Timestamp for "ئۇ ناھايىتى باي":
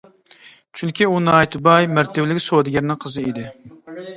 1.09-1.91